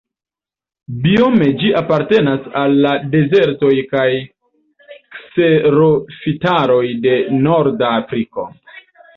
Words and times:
Biome 1.01 1.49
ĝi 1.59 1.67
apartenas 1.81 2.47
al 2.61 2.73
la 2.87 2.93
dezertoj 3.13 3.71
kaj 3.93 4.07
kserofitaroj 5.19 6.83
de 7.07 7.17
norda 7.47 7.95
Afriko. 8.01 8.49